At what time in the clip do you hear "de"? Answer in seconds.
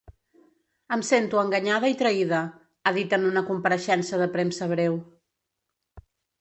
4.25-4.31